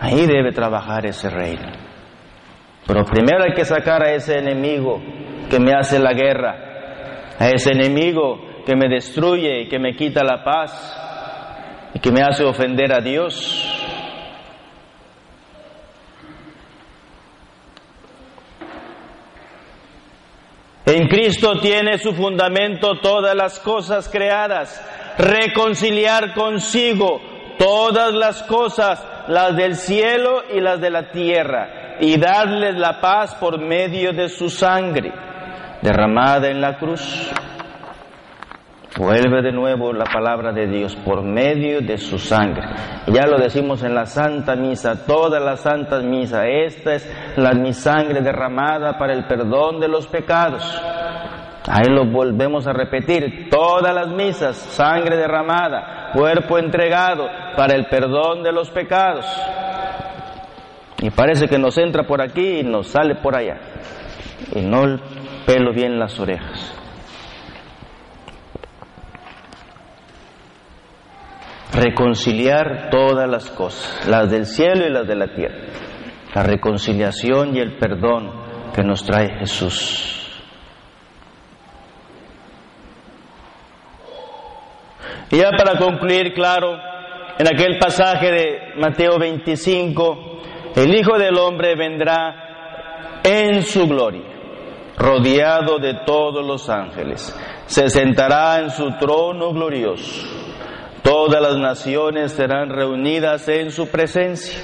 Ahí 0.00 0.26
debe 0.26 0.50
trabajar 0.50 1.06
ese 1.06 1.30
reino. 1.30 1.70
Pero 2.84 3.04
primero 3.04 3.44
hay 3.44 3.54
que 3.54 3.64
sacar 3.64 4.02
a 4.02 4.12
ese 4.12 4.38
enemigo 4.38 5.00
que 5.48 5.60
me 5.60 5.72
hace 5.72 6.00
la 6.00 6.14
guerra, 6.14 7.36
a 7.38 7.48
ese 7.48 7.70
enemigo 7.70 8.40
que 8.66 8.74
me 8.74 8.88
destruye 8.88 9.60
y 9.60 9.68
que 9.68 9.78
me 9.78 9.94
quita 9.94 10.24
la 10.24 10.42
paz, 10.42 11.01
y 11.94 11.98
que 11.98 12.10
me 12.10 12.22
hace 12.22 12.44
ofender 12.44 12.92
a 12.92 13.00
Dios. 13.00 13.68
En 20.84 21.08
Cristo 21.08 21.58
tiene 21.60 21.96
su 21.98 22.12
fundamento 22.12 22.98
todas 23.00 23.34
las 23.34 23.58
cosas 23.60 24.08
creadas, 24.08 24.84
reconciliar 25.16 26.34
consigo 26.34 27.20
todas 27.58 28.12
las 28.12 28.42
cosas, 28.42 29.02
las 29.28 29.56
del 29.56 29.76
cielo 29.76 30.42
y 30.52 30.60
las 30.60 30.80
de 30.80 30.90
la 30.90 31.10
tierra, 31.10 31.96
y 32.00 32.18
darles 32.18 32.74
la 32.74 33.00
paz 33.00 33.34
por 33.36 33.58
medio 33.58 34.12
de 34.12 34.28
su 34.28 34.50
sangre 34.50 35.12
derramada 35.80 36.48
en 36.48 36.60
la 36.60 36.76
cruz. 36.78 37.30
Vuelve 38.98 39.40
de 39.40 39.52
nuevo 39.52 39.90
la 39.94 40.04
palabra 40.04 40.52
de 40.52 40.66
Dios 40.66 40.94
por 40.96 41.22
medio 41.22 41.80
de 41.80 41.96
su 41.96 42.18
sangre. 42.18 42.62
Ya 43.06 43.26
lo 43.26 43.38
decimos 43.38 43.82
en 43.82 43.94
la 43.94 44.04
Santa 44.04 44.54
Misa, 44.54 45.06
toda 45.06 45.40
la 45.40 45.56
Santa 45.56 46.00
Misa. 46.00 46.46
Esta 46.46 46.94
es 46.96 47.10
la, 47.36 47.54
mi 47.54 47.72
sangre 47.72 48.20
derramada 48.20 48.98
para 48.98 49.14
el 49.14 49.24
perdón 49.24 49.80
de 49.80 49.88
los 49.88 50.06
pecados. 50.08 50.62
Ahí 51.66 51.88
lo 51.88 52.04
volvemos 52.04 52.66
a 52.66 52.74
repetir, 52.74 53.48
todas 53.48 53.94
las 53.94 54.08
misas, 54.08 54.56
sangre 54.56 55.16
derramada, 55.16 56.10
cuerpo 56.12 56.58
entregado 56.58 57.28
para 57.56 57.74
el 57.74 57.86
perdón 57.86 58.42
de 58.42 58.52
los 58.52 58.68
pecados. 58.70 59.24
Y 61.00 61.08
parece 61.10 61.48
que 61.48 61.58
nos 61.58 61.78
entra 61.78 62.02
por 62.02 62.20
aquí 62.20 62.60
y 62.60 62.62
nos 62.62 62.88
sale 62.88 63.14
por 63.14 63.34
allá. 63.36 63.58
Y 64.54 64.60
no 64.60 64.84
el 64.84 65.00
pelo 65.46 65.72
bien 65.72 65.98
las 65.98 66.20
orejas. 66.20 66.81
Reconciliar 71.72 72.90
todas 72.90 73.28
las 73.28 73.50
cosas, 73.50 74.06
las 74.06 74.30
del 74.30 74.46
cielo 74.46 74.86
y 74.86 74.90
las 74.90 75.06
de 75.06 75.16
la 75.16 75.28
tierra. 75.28 75.56
La 76.34 76.42
reconciliación 76.42 77.56
y 77.56 77.60
el 77.60 77.76
perdón 77.76 78.30
que 78.74 78.82
nos 78.82 79.04
trae 79.04 79.38
Jesús. 79.38 80.18
Y 85.30 85.38
ya 85.38 85.50
para 85.50 85.78
concluir, 85.78 86.34
claro, 86.34 86.76
en 87.38 87.46
aquel 87.46 87.78
pasaje 87.78 88.30
de 88.30 88.58
Mateo 88.76 89.18
25, 89.18 90.42
el 90.76 90.94
Hijo 90.94 91.18
del 91.18 91.38
Hombre 91.38 91.74
vendrá 91.74 93.20
en 93.24 93.62
su 93.62 93.86
gloria, 93.86 94.24
rodeado 94.96 95.78
de 95.78 96.00
todos 96.04 96.46
los 96.46 96.68
ángeles. 96.68 97.34
Se 97.66 97.88
sentará 97.88 98.60
en 98.60 98.70
su 98.70 98.90
trono 98.98 99.52
glorioso 99.52 100.41
Todas 101.02 101.42
las 101.42 101.56
naciones 101.56 102.32
serán 102.32 102.70
reunidas 102.70 103.48
en 103.48 103.70
su 103.70 103.88
presencia, 103.88 104.58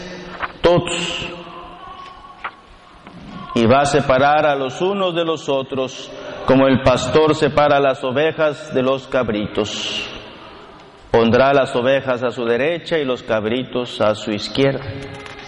todos. 0.63 1.29
Y 3.55 3.67
va 3.67 3.81
a 3.81 3.87
separar 3.87 4.47
a 4.47 4.55
los 4.55 4.81
unos 4.81 5.15
de 5.15 5.25
los 5.25 5.49
otros, 5.49 6.11
como 6.47 6.69
el 6.69 6.83
pastor 6.83 7.35
separa 7.35 7.81
las 7.81 8.05
ovejas 8.05 8.73
de 8.73 8.83
los 8.83 9.09
cabritos. 9.09 10.09
Pondrá 11.11 11.53
las 11.53 11.75
ovejas 11.75 12.23
a 12.23 12.31
su 12.31 12.45
derecha 12.45 12.99
y 12.99 13.05
los 13.05 13.23
cabritos 13.23 14.01
a 14.01 14.15
su 14.15 14.31
izquierda. 14.31 14.85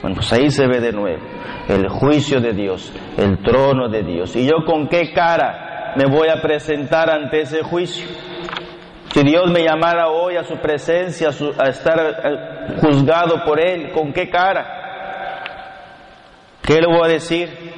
Bueno, 0.02 0.16
pues 0.16 0.32
ahí 0.32 0.50
se 0.50 0.66
ve 0.66 0.80
de 0.80 0.92
nuevo 0.92 1.22
el 1.68 1.88
juicio 1.88 2.40
de 2.40 2.52
Dios, 2.52 2.92
el 3.16 3.42
trono 3.42 3.88
de 3.88 4.02
Dios. 4.02 4.34
¿Y 4.34 4.46
yo 4.46 4.64
con 4.66 4.88
qué 4.88 5.12
cara 5.12 5.94
me 5.96 6.06
voy 6.06 6.28
a 6.28 6.40
presentar 6.40 7.10
ante 7.10 7.42
ese 7.42 7.62
juicio? 7.62 8.08
Si 9.12 9.24
Dios 9.24 9.50
me 9.50 9.64
llamara 9.64 10.08
hoy 10.08 10.36
a 10.36 10.44
su 10.44 10.56
presencia, 10.58 11.30
a, 11.58 11.68
estar 11.68 11.98
eh, 12.00 12.76
juzgado 12.80 13.44
por 13.44 13.58
Él, 13.58 13.90
¿con 13.90 14.12
qué 14.12 14.30
cara? 14.30 14.78
¿Qué 16.62 16.80
le 16.80 16.86
voy 16.86 17.04
a 17.04 17.08
decir? 17.08 17.74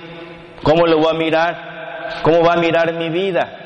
¿Cómo 0.63 0.87
le 0.87 0.95
voy 0.95 1.09
a 1.09 1.15
mirar? 1.15 2.21
¿Cómo 2.23 2.45
va 2.45 2.53
a 2.53 2.57
mirar 2.57 2.93
mi 2.93 3.09
vida? 3.09 3.63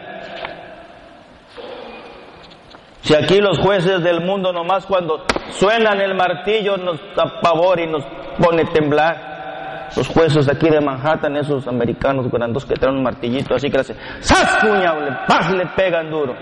Si 3.00 3.14
aquí 3.14 3.40
los 3.40 3.58
jueces 3.58 4.02
del 4.02 4.20
mundo 4.20 4.52
nomás 4.52 4.86
cuando 4.86 5.24
suenan 5.50 6.00
el 6.00 6.14
martillo 6.14 6.76
nos 6.76 7.00
apavora 7.16 7.82
y 7.82 7.86
nos 7.86 8.04
pone 8.38 8.62
a 8.62 8.72
temblar. 8.72 9.90
los 9.96 10.08
jueces 10.08 10.48
aquí 10.48 10.68
de 10.68 10.80
Manhattan, 10.80 11.36
esos 11.36 11.66
americanos 11.66 12.30
grandos 12.30 12.64
que 12.64 12.74
traen 12.74 12.96
un 12.96 13.02
martillito 13.02 13.54
así 13.54 13.68
que 13.68 13.74
le 13.74 13.80
hacen, 13.80 13.96
¡Sas, 14.20 14.58
cuñado! 14.60 15.00
¡Paz! 15.26 15.52
Le 15.52 15.66
pegan 15.66 16.10
duro. 16.10 16.34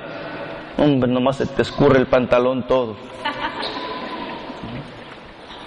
Hombre, 0.77 1.11
nomás 1.11 1.37
se 1.37 1.47
te 1.47 1.63
escurre 1.63 1.99
el 1.99 2.07
pantalón 2.07 2.67
todo. 2.67 2.97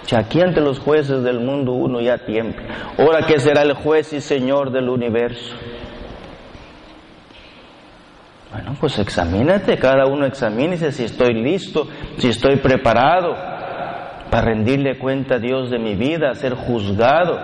Si 0.02 0.16
aquí 0.16 0.40
ante 0.40 0.60
los 0.60 0.78
jueces 0.78 1.22
del 1.22 1.40
mundo 1.40 1.72
uno 1.72 2.00
ya 2.00 2.18
tiembla. 2.18 2.62
Ahora 2.98 3.26
que 3.26 3.38
será 3.38 3.62
el 3.62 3.74
juez 3.74 4.12
y 4.12 4.20
señor 4.20 4.70
del 4.70 4.88
universo. 4.88 5.54
Bueno, 8.50 8.74
pues 8.80 8.98
examínate, 8.98 9.76
cada 9.76 10.06
uno 10.06 10.24
examínese 10.24 10.92
si 10.92 11.04
estoy 11.04 11.34
listo, 11.34 11.86
si 12.16 12.28
estoy 12.28 12.56
preparado 12.56 13.34
para 14.30 14.46
rendirle 14.46 14.98
cuenta 14.98 15.34
a 15.34 15.38
Dios 15.38 15.70
de 15.70 15.78
mi 15.78 15.94
vida, 15.94 16.34
ser 16.34 16.54
juzgado, 16.54 17.38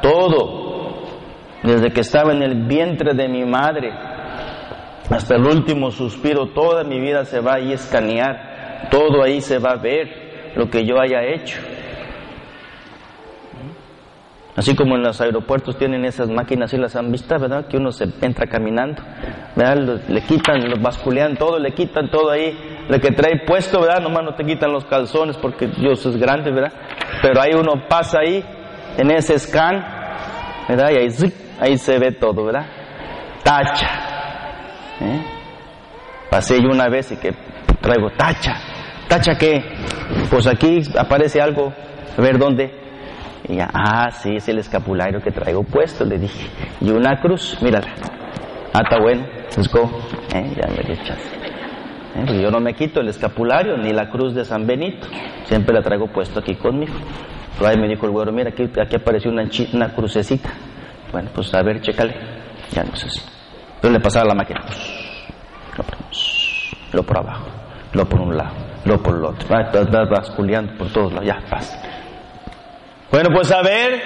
todo, 0.00 1.04
desde 1.62 1.92
que 1.92 2.00
estaba 2.00 2.32
en 2.32 2.42
el 2.42 2.66
vientre 2.66 3.12
de 3.14 3.28
mi 3.28 3.44
madre 3.44 3.92
hasta 5.10 5.34
el 5.34 5.44
último 5.44 5.90
suspiro, 5.90 6.46
toda 6.54 6.84
mi 6.84 7.00
vida 7.00 7.24
se 7.24 7.40
va 7.40 7.54
a 7.54 7.58
escanear, 7.58 8.88
todo 8.90 9.22
ahí 9.22 9.40
se 9.40 9.58
va 9.58 9.72
a 9.72 9.76
ver 9.76 10.52
lo 10.54 10.70
que 10.70 10.86
yo 10.86 11.00
haya 11.00 11.22
hecho. 11.24 11.60
Así 14.56 14.74
como 14.76 14.96
en 14.96 15.02
los 15.02 15.20
aeropuertos 15.20 15.76
tienen 15.78 16.04
esas 16.04 16.28
máquinas, 16.28 16.72
y 16.74 16.76
las 16.76 16.94
han 16.94 17.10
visto, 17.10 17.36
¿verdad? 17.38 17.66
Que 17.66 17.76
uno 17.76 17.90
se 17.92 18.04
entra 18.20 18.46
caminando, 18.46 19.02
¿verdad? 19.56 20.00
Le 20.08 20.22
quitan, 20.22 20.68
lo 20.68 20.76
basculean 20.80 21.36
todo, 21.36 21.58
le 21.58 21.72
quitan 21.72 22.10
todo 22.10 22.30
ahí, 22.30 22.56
lo 22.88 23.00
que 23.00 23.10
trae 23.10 23.44
puesto, 23.46 23.80
¿verdad? 23.80 24.00
Nomás 24.00 24.22
no 24.22 24.34
te 24.34 24.44
quitan 24.44 24.72
los 24.72 24.84
calzones 24.84 25.36
porque 25.38 25.66
Dios 25.66 26.04
es 26.06 26.16
grande, 26.16 26.52
¿verdad? 26.52 26.72
Pero 27.22 27.40
ahí 27.40 27.52
uno 27.54 27.72
pasa 27.88 28.20
ahí, 28.20 28.44
en 28.96 29.10
ese 29.10 29.38
scan, 29.38 29.84
¿verdad? 30.68 30.90
Y 30.90 30.96
ahí, 30.98 31.08
ahí 31.60 31.78
se 31.78 31.98
ve 31.98 32.12
todo, 32.12 32.44
¿verdad? 32.44 32.66
Tacha. 33.42 34.09
¿Eh? 35.00 35.22
Pasé 36.30 36.62
yo 36.62 36.68
una 36.68 36.88
vez 36.88 37.10
y 37.12 37.16
que 37.16 37.32
traigo 37.80 38.10
tacha. 38.16 38.56
¿Tacha 39.08 39.36
qué? 39.36 39.62
Pues 40.30 40.46
aquí 40.46 40.82
aparece 40.96 41.40
algo, 41.40 41.72
a 42.16 42.20
ver 42.20 42.38
dónde 42.38 42.80
y 43.50 43.56
ya, 43.56 43.68
ah, 43.72 44.10
sí, 44.12 44.36
es 44.36 44.48
el 44.48 44.58
escapulario 44.58 45.20
que 45.20 45.32
traigo 45.32 45.64
puesto, 45.64 46.04
le 46.04 46.18
dije. 46.18 46.48
Y 46.80 46.90
una 46.90 47.20
cruz, 47.20 47.58
mírala. 47.60 47.88
Ah, 48.72 48.82
está 48.84 49.00
bueno, 49.00 49.26
let's 49.56 49.68
go. 49.72 49.90
Eh, 50.34 50.54
ya 50.54 50.68
me 50.68 50.92
echas. 50.92 51.18
Eh, 52.14 52.22
pues 52.26 52.40
yo 52.40 52.50
no 52.50 52.60
me 52.60 52.74
quito 52.74 53.00
el 53.00 53.08
escapulario 53.08 53.76
ni 53.76 53.92
la 53.92 54.08
cruz 54.08 54.34
de 54.34 54.44
San 54.44 54.66
Benito. 54.66 55.08
Siempre 55.44 55.74
la 55.74 55.82
traigo 55.82 56.06
puesto 56.06 56.38
aquí 56.38 56.54
conmigo. 56.54 56.94
Pero 57.58 57.70
ahí 57.70 57.76
me 57.76 57.88
dijo 57.88 58.06
el 58.06 58.12
güero, 58.12 58.32
mira, 58.32 58.50
aquí, 58.50 58.70
aquí 58.80 58.96
apareció 58.96 59.30
una, 59.32 59.44
una 59.72 59.94
crucecita. 59.94 60.50
Bueno, 61.10 61.30
pues 61.34 61.52
a 61.52 61.62
ver, 61.62 61.80
chécale. 61.80 62.14
Ya 62.70 62.84
no 62.84 62.94
sé 62.94 63.10
si. 63.10 63.20
Entonces 63.80 63.92
le 63.92 64.00
pasaba 64.00 64.26
la 64.26 64.34
máquina. 64.34 64.60
Lo 66.92 67.02
por, 67.02 67.16
abajo, 67.16 67.46
lo 67.94 68.04
por 68.04 68.20
un 68.20 68.36
lado, 68.36 68.54
lo 68.84 69.02
por 69.02 69.16
el 69.16 69.24
otro. 69.24 69.48
Vas 69.48 70.10
basculeando 70.10 70.76
por 70.76 70.92
todos 70.92 71.14
lados. 71.14 71.26
Ya, 71.26 71.40
pasa. 71.48 71.80
Bueno, 73.10 73.30
pues 73.32 73.50
a 73.50 73.62
ver, 73.62 74.02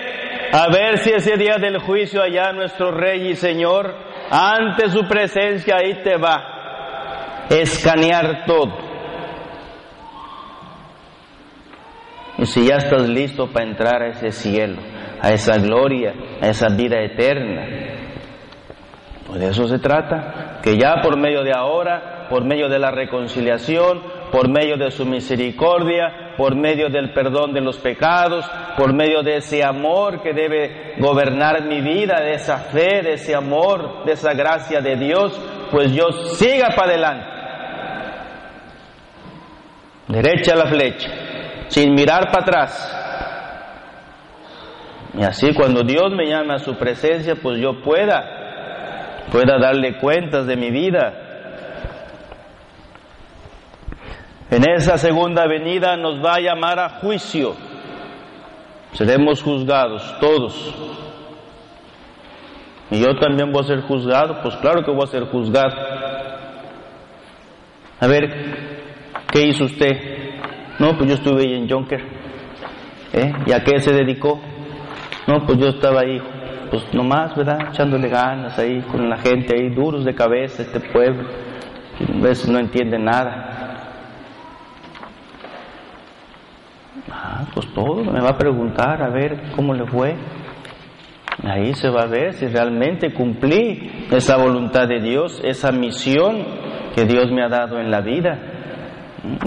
a 0.53 0.69
ver 0.69 0.99
si 0.99 1.11
ese 1.11 1.37
día 1.37 1.57
del 1.57 1.79
juicio 1.79 2.23
allá 2.23 2.53
nuestro 2.53 2.93
Rey 2.93 3.31
y 3.31 3.35
Señor, 3.35 3.93
ante 4.31 4.91
su 4.91 5.09
presencia 5.09 5.79
ahí 5.79 6.05
te 6.05 6.19
va, 6.19 7.47
escanear 7.51 8.45
todo. 8.47 8.79
Y 12.39 12.47
si 12.47 12.69
ya 12.69 12.77
estás 12.77 13.09
listo 13.09 13.49
para 13.51 13.67
entrar 13.67 14.03
a 14.03 14.09
ese 14.11 14.31
cielo, 14.31 14.81
a 15.21 15.33
esa 15.33 15.59
gloria, 15.59 16.15
a 16.41 16.47
esa 16.47 16.69
vida 16.69 17.01
eterna, 17.01 17.94
pues 19.35 19.47
de 19.47 19.51
eso 19.51 19.67
se 19.67 19.81
trata, 19.81 20.61
que 20.63 20.79
ya 20.79 21.03
por 21.03 21.19
medio 21.19 21.43
de 21.43 21.51
ahora, 21.53 22.29
por 22.31 22.45
medio 22.45 22.69
de 22.69 22.79
la 22.79 22.93
reconciliación, 22.93 24.01
por 24.31 24.49
medio 24.49 24.77
de 24.77 24.93
su 24.93 25.05
misericordia, 25.05 26.35
por 26.37 26.55
medio 26.55 26.89
del 26.89 27.13
perdón 27.13 27.53
de 27.53 27.61
los 27.61 27.79
pecados, 27.79 28.49
por 28.77 28.95
medio 28.95 29.25
de 29.25 29.39
ese 29.39 29.65
amor 29.65 30.23
que 30.23 30.33
debe 30.33 30.95
gobernar 30.99 31.65
mi 31.65 31.81
vida, 31.81 32.21
de 32.21 32.35
esa 32.35 32.59
fe, 32.59 33.03
de 33.03 33.15
ese 33.15 33.35
amor, 33.35 34.05
de 34.05 34.13
esa 34.13 34.35
gracia 34.35 34.81
de 34.81 34.95
Dios, 34.95 35.37
pues 35.73 35.93
yo 35.93 36.13
siga 36.37 36.69
para 36.77 36.93
adelante. 36.93 37.27
Derecha 40.07 40.55
la 40.55 40.67
flecha, 40.67 41.11
sin 41.67 41.93
mirar 41.93 42.31
para 42.31 42.43
atrás. 42.43 43.01
Y 45.17 45.23
así 45.23 45.55
cuando 45.55 45.83
Dios 45.83 46.13
me 46.13 46.27
llama 46.29 46.55
a 46.55 46.59
su 46.59 46.77
presencia, 46.77 47.37
pues 47.41 47.61
yo 47.61 47.83
pueda, 47.83 48.34
pueda 49.31 49.59
darle 49.59 49.99
cuentas 49.99 50.47
de 50.47 50.57
mi 50.57 50.71
vida, 50.71 51.25
En 54.55 54.63
esa 54.71 54.99
segunda 54.99 55.49
venida 55.49 55.97
nos 55.97 56.25
va 56.25 56.35
a 56.35 56.41
llamar 56.41 56.79
a 56.79 56.89
juicio. 57.01 57.57
Seremos 58.93 59.43
juzgados 59.43 60.17
todos. 60.21 60.75
Y 62.89 63.01
yo 63.01 63.17
también 63.17 63.51
voy 63.51 63.65
a 63.65 63.67
ser 63.67 63.81
juzgado, 63.81 64.41
pues 64.43 64.55
claro 64.59 64.85
que 64.85 64.93
voy 64.93 65.03
a 65.03 65.11
ser 65.11 65.25
juzgado. 65.25 65.75
A 67.99 68.07
ver, 68.07 68.31
¿qué 69.33 69.49
hizo 69.49 69.65
usted? 69.65 69.91
No, 70.79 70.97
pues 70.97 71.09
yo 71.09 71.15
estuve 71.17 71.43
ahí 71.43 71.55
en 71.55 71.69
Jonker. 71.69 72.01
¿Eh? 73.13 73.33
¿Y 73.47 73.53
a 73.53 73.65
qué 73.65 73.81
se 73.81 73.93
dedicó? 73.93 74.41
No, 75.27 75.45
pues 75.47 75.59
yo 75.59 75.67
estaba 75.69 76.03
ahí, 76.03 76.21
pues 76.75 76.93
nomás, 76.93 77.37
¿verdad? 77.37 77.69
Echándole 77.71 78.09
ganas 78.09 78.59
ahí 78.59 78.81
con 78.83 79.09
la 79.09 79.17
gente 79.19 79.55
ahí, 79.55 79.69
duros 79.71 80.05
de 80.05 80.13
cabeza, 80.13 80.63
este 80.63 80.81
pueblo. 80.81 81.29
A 82.01 82.21
veces 82.21 82.49
no 82.49 82.59
entiende 82.59 82.99
nada. 82.99 83.53
Ah, 87.13 87.45
pues 87.55 87.73
todo, 87.73 88.03
me 88.03 88.21
va 88.21 88.31
a 88.31 88.37
preguntar 88.37 89.01
a 89.01 89.09
ver 89.09 89.53
cómo 89.55 89.73
le 89.73 89.87
fue. 89.87 90.17
Ahí 91.45 91.75
se 91.75 91.89
va 91.91 92.03
a 92.03 92.07
ver 92.07 92.33
si 92.33 92.49
realmente 92.49 93.13
cumplí 93.13 94.09
esa 94.11 94.37
voluntad 94.37 94.89
de 94.89 95.01
Dios, 95.01 95.41
esa 95.45 95.71
misión 95.71 96.45
que 96.97 97.05
Dios 97.05 97.31
me 97.31 97.45
ha 97.45 97.49
dado 97.49 97.79
en 97.79 97.93
la 97.93 98.01
vida. 98.01 98.37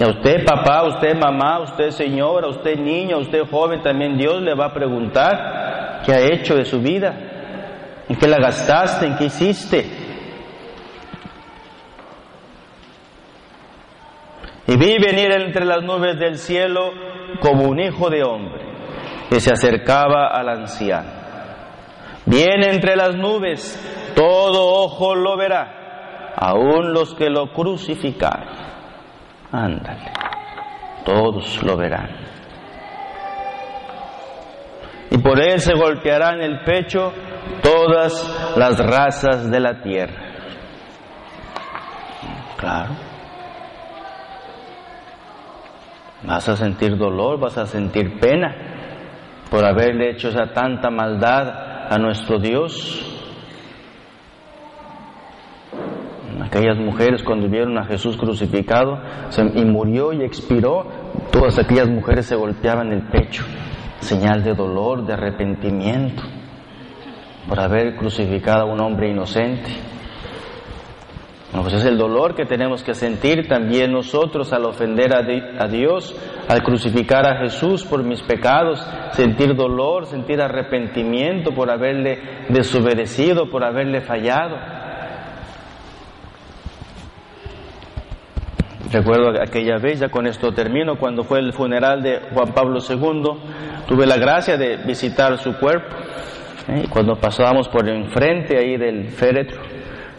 A 0.02 0.08
usted 0.08 0.46
papá, 0.46 0.78
a 0.78 0.88
usted 0.88 1.14
mamá, 1.14 1.56
a 1.56 1.60
usted 1.64 1.90
señora, 1.90 2.46
a 2.46 2.50
usted 2.50 2.78
niño, 2.78 3.16
a 3.16 3.20
usted 3.20 3.42
joven, 3.50 3.82
también 3.82 4.16
Dios 4.16 4.40
le 4.40 4.54
va 4.54 4.66
a 4.66 4.72
preguntar 4.72 5.67
qué 6.08 6.14
ha 6.14 6.20
hecho 6.20 6.54
de 6.54 6.64
su 6.64 6.80
vida, 6.80 7.14
en 8.08 8.16
qué 8.16 8.26
la 8.28 8.38
gastaste, 8.38 9.04
en 9.04 9.16
qué 9.18 9.26
hiciste. 9.26 9.84
Y 14.66 14.76
vi 14.78 14.96
venir 14.98 15.30
entre 15.32 15.66
las 15.66 15.82
nubes 15.82 16.18
del 16.18 16.38
cielo 16.38 16.92
como 17.40 17.64
un 17.64 17.78
hijo 17.78 18.08
de 18.08 18.22
hombre 18.22 18.62
que 19.28 19.38
se 19.38 19.52
acercaba 19.52 20.28
al 20.28 20.48
anciano. 20.48 21.10
Viene 22.24 22.70
entre 22.70 22.96
las 22.96 23.14
nubes, 23.14 23.78
todo 24.16 24.82
ojo 24.82 25.14
lo 25.14 25.36
verá, 25.36 26.32
aun 26.36 26.94
los 26.94 27.14
que 27.14 27.28
lo 27.28 27.52
crucificaron. 27.52 28.48
Ándale, 29.52 30.10
todos 31.04 31.62
lo 31.62 31.76
verán. 31.76 32.17
Y 35.10 35.18
por 35.18 35.40
él 35.40 35.60
se 35.60 35.74
golpearán 35.74 36.40
el 36.40 36.60
pecho 36.64 37.12
todas 37.62 38.56
las 38.56 38.78
razas 38.78 39.50
de 39.50 39.60
la 39.60 39.80
tierra. 39.82 40.28
Claro. 42.58 42.90
Vas 46.24 46.48
a 46.48 46.56
sentir 46.56 46.96
dolor, 46.96 47.38
vas 47.38 47.56
a 47.56 47.66
sentir 47.66 48.18
pena 48.18 48.54
por 49.50 49.64
haberle 49.64 50.10
hecho 50.10 50.28
esa 50.28 50.52
tanta 50.52 50.90
maldad 50.90 51.92
a 51.92 51.98
nuestro 51.98 52.38
Dios. 52.38 53.04
Aquellas 56.42 56.78
mujeres 56.78 57.22
cuando 57.22 57.48
vieron 57.48 57.78
a 57.78 57.84
Jesús 57.84 58.16
crucificado 58.16 58.98
y 59.54 59.64
murió 59.64 60.12
y 60.12 60.22
expiró, 60.22 60.86
todas 61.30 61.58
aquellas 61.58 61.88
mujeres 61.88 62.26
se 62.26 62.36
golpeaban 62.36 62.92
el 62.92 63.02
pecho, 63.08 63.44
señal 64.00 64.42
de 64.42 64.54
dolor, 64.54 65.04
de 65.04 65.12
arrepentimiento, 65.12 66.22
por 67.48 67.60
haber 67.60 67.96
crucificado 67.96 68.62
a 68.62 68.72
un 68.72 68.80
hombre 68.80 69.10
inocente. 69.10 69.70
Bueno, 71.50 71.62
pues 71.62 71.82
es 71.82 71.84
el 71.86 71.96
dolor 71.96 72.34
que 72.34 72.44
tenemos 72.44 72.82
que 72.82 72.92
sentir 72.92 73.48
también 73.48 73.90
nosotros 73.90 74.52
al 74.52 74.66
ofender 74.66 75.14
a, 75.14 75.66
Dios, 75.66 76.14
al 76.46 76.62
crucificar 76.62 77.26
a 77.26 77.38
Jesús 77.38 77.84
por 77.84 78.02
mis 78.02 78.20
pecados, 78.22 78.86
sentir 79.12 79.54
dolor, 79.54 80.04
sentir 80.04 80.42
arrepentimiento 80.42 81.52
por 81.52 81.70
haberle 81.70 82.44
desobedecido, 82.50 83.48
por 83.48 83.64
haberle 83.64 84.02
fallado. 84.02 84.56
Recuerdo 88.92 89.40
aquella 89.40 89.78
vez, 89.78 90.00
ya 90.00 90.10
con 90.10 90.26
esto 90.26 90.52
termino, 90.52 90.96
cuando 90.98 91.24
fue 91.24 91.38
el 91.40 91.54
funeral 91.54 92.02
de 92.02 92.20
Juan 92.32 92.52
Pablo 92.52 92.78
II, 92.86 93.22
tuve 93.88 94.06
la 94.06 94.18
gracia 94.18 94.56
de 94.56 94.76
visitar 94.84 95.36
su 95.38 95.56
cuerpo. 95.56 95.96
¿eh? 96.68 96.82
Y 96.84 96.88
cuando 96.88 97.16
pasábamos 97.16 97.68
por 97.68 97.88
enfrente 97.88 98.58
ahí 98.58 98.76
del 98.76 99.08
féretro, 99.08 99.62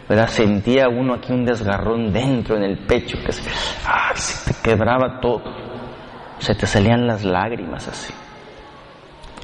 ¿verdad? 0.10 0.28
sentía 0.28 0.90
uno 0.90 1.14
aquí 1.14 1.32
un 1.32 1.46
desgarrón 1.46 2.12
dentro 2.12 2.58
en 2.58 2.64
el 2.64 2.80
pecho, 2.80 3.18
que 3.24 3.32
se, 3.32 3.48
ah, 3.88 4.12
se 4.16 4.52
te 4.52 4.60
quebraba 4.62 5.20
todo, 5.22 5.44
se 6.40 6.56
te 6.56 6.66
salían 6.66 7.06
las 7.06 7.24
lágrimas 7.24 7.88
así. 7.88 8.12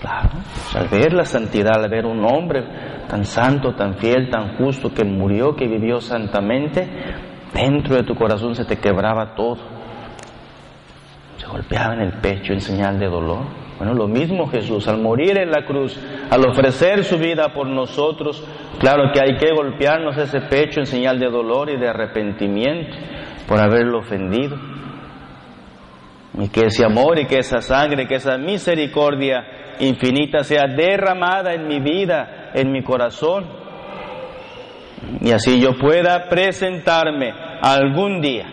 Claro, 0.02 0.30
al 0.76 0.88
ver 0.90 1.14
la 1.14 1.24
santidad, 1.24 1.82
al 1.82 1.90
ver 1.90 2.06
un 2.06 2.26
hombre 2.26 2.64
tan 3.08 3.24
santo, 3.26 3.76
tan 3.76 3.96
fiel, 3.96 4.30
tan 4.30 4.58
justo, 4.58 4.92
que 4.94 5.04
murió, 5.04 5.56
que 5.56 5.68
vivió 5.68 6.02
santamente, 6.02 6.88
dentro 7.54 7.96
de 7.96 8.04
tu 8.04 8.16
corazón 8.16 8.56
se 8.56 8.66
te 8.66 8.78
quebraba 8.78 9.36
todo. 9.36 9.58
Se 11.38 11.48
golpeaba 11.48 11.94
en 11.94 12.02
el 12.02 12.14
pecho 12.20 12.54
en 12.54 12.62
señal 12.62 13.00
de 13.00 13.08
dolor. 13.08 13.65
Bueno, 13.78 13.94
lo 13.94 14.08
mismo 14.08 14.48
Jesús, 14.48 14.88
al 14.88 15.02
morir 15.02 15.38
en 15.38 15.52
la 15.52 15.66
cruz, 15.66 16.00
al 16.30 16.48
ofrecer 16.48 17.04
su 17.04 17.18
vida 17.18 17.54
por 17.54 17.68
nosotros, 17.68 18.42
claro 18.80 19.12
que 19.14 19.20
hay 19.20 19.38
que 19.38 19.54
golpearnos 19.54 20.18
ese 20.18 20.40
pecho 20.42 20.80
en 20.80 20.86
señal 20.86 21.20
de 21.20 21.30
dolor 21.30 21.70
y 21.70 21.78
de 21.78 21.90
arrepentimiento 21.90 22.96
por 23.48 23.60
haberlo 23.60 24.00
ofendido. 24.00 24.58
Y 26.40 26.48
que 26.50 26.68
ese 26.68 26.86
amor 26.86 27.20
y 27.20 27.28
que 27.28 27.40
esa 27.40 27.60
sangre, 27.60 28.08
que 28.08 28.16
esa 28.16 28.38
misericordia 28.38 29.46
infinita 29.80 30.44
sea 30.44 30.68
derramada 30.68 31.54
en 31.54 31.68
mi 31.68 31.80
vida, 31.80 32.52
en 32.54 32.72
mi 32.72 32.82
corazón. 32.82 33.46
Y 35.20 35.32
así 35.32 35.60
yo 35.60 35.78
pueda 35.78 36.30
presentarme 36.30 37.34
algún 37.62 38.22
día, 38.22 38.46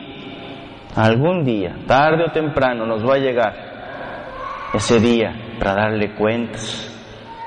algún 0.96 1.44
día, 1.44 1.76
tarde 1.86 2.24
o 2.24 2.32
temprano 2.32 2.86
nos 2.86 3.08
va 3.08 3.14
a 3.14 3.18
llegar 3.18 3.71
ese 4.72 5.00
día 5.00 5.56
para 5.58 5.74
darle 5.74 6.14
cuentas. 6.14 6.88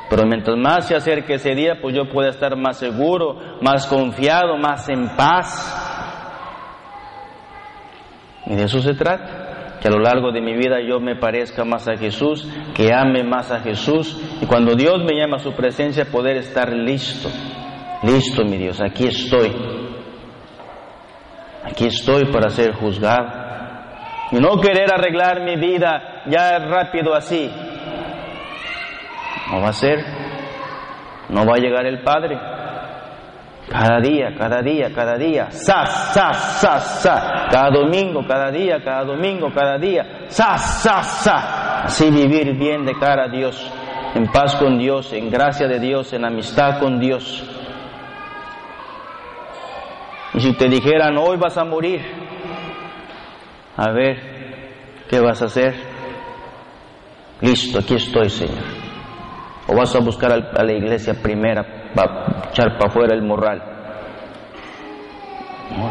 Pero 0.09 0.23
mientras 0.27 0.55
más 0.57 0.87
se 0.87 0.95
acerque 0.95 1.35
ese 1.35 1.55
día, 1.55 1.79
pues 1.81 1.95
yo 1.95 2.07
pueda 2.09 2.29
estar 2.29 2.55
más 2.55 2.77
seguro, 2.77 3.57
más 3.61 3.87
confiado, 3.87 4.57
más 4.57 4.87
en 4.89 5.15
paz. 5.15 5.81
Y 8.45 8.55
de 8.55 8.63
eso 8.63 8.79
se 8.79 8.93
trata 8.93 9.79
que 9.81 9.87
a 9.87 9.91
lo 9.91 9.99
largo 9.99 10.31
de 10.31 10.41
mi 10.41 10.55
vida 10.55 10.77
yo 10.87 10.99
me 10.99 11.15
parezca 11.15 11.65
más 11.65 11.87
a 11.87 11.97
Jesús, 11.97 12.47
que 12.75 12.93
ame 12.93 13.23
más 13.23 13.51
a 13.51 13.59
Jesús 13.61 14.19
y 14.41 14.45
cuando 14.45 14.75
Dios 14.75 15.03
me 15.03 15.19
llama 15.19 15.37
a 15.37 15.39
su 15.39 15.53
presencia 15.53 16.05
poder 16.05 16.37
estar 16.37 16.71
listo, 16.71 17.29
listo 18.03 18.43
mi 18.45 18.57
Dios, 18.57 18.81
aquí 18.81 19.07
estoy, 19.07 19.51
aquí 21.63 21.87
estoy 21.87 22.31
para 22.31 22.49
ser 22.49 22.73
juzgado 22.73 23.44
no 24.31 24.59
querer 24.59 24.91
arreglar 24.93 25.41
mi 25.41 25.55
vida 25.55 26.23
ya 26.25 26.57
rápido 26.59 27.13
así, 27.13 27.51
no 29.51 29.61
va 29.61 29.69
a 29.69 29.73
ser, 29.73 30.03
no 31.29 31.45
va 31.45 31.55
a 31.55 31.59
llegar 31.59 31.85
el 31.85 32.01
Padre. 32.01 32.39
Cada 33.67 33.99
día, 33.99 34.35
cada 34.37 34.61
día, 34.61 34.91
cada 34.93 35.17
día, 35.17 35.49
sas, 35.49 36.13
sas, 36.13 36.59
sas, 36.61 37.01
sas, 37.01 37.49
cada 37.51 37.71
domingo, 37.71 38.21
cada 38.27 38.51
día, 38.51 38.79
cada 38.83 39.03
domingo, 39.03 39.51
cada 39.53 39.79
día, 39.79 40.25
sas, 40.27 40.83
sas, 40.83 41.23
sas. 41.23 41.85
Así 41.85 42.11
vivir 42.11 42.55
bien 42.57 42.85
de 42.85 42.93
cara 42.93 43.23
a 43.23 43.27
Dios, 43.27 43.71
en 44.13 44.27
paz 44.27 44.55
con 44.57 44.77
Dios, 44.77 45.11
en 45.13 45.31
gracia 45.31 45.67
de 45.67 45.79
Dios, 45.79 46.13
en 46.13 46.25
amistad 46.25 46.79
con 46.79 46.99
Dios. 46.99 47.43
Y 50.35 50.39
si 50.41 50.53
te 50.53 50.67
dijeran, 50.67 51.17
hoy 51.17 51.37
vas 51.37 51.57
a 51.57 51.63
morir, 51.63 52.01
a 53.77 53.91
ver, 53.91 54.17
¿qué 55.09 55.19
vas 55.19 55.41
a 55.41 55.45
hacer? 55.45 55.75
Listo, 57.41 57.79
aquí 57.79 57.95
estoy, 57.95 58.29
Señor. 58.29 58.63
O 59.67 59.75
vas 59.75 59.95
a 59.95 59.99
buscar 59.99 60.31
a 60.31 60.63
la 60.63 60.73
iglesia 60.73 61.15
primera 61.21 61.91
para 61.93 62.49
echar 62.49 62.77
para 62.77 62.89
afuera 62.89 63.15
el 63.15 63.23
morral. 63.23 63.61